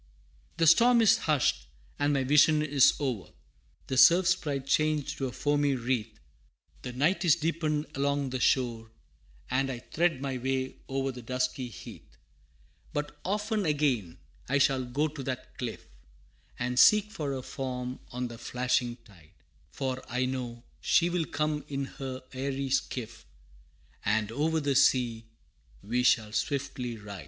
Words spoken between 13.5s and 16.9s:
again I shall go to that cliff, And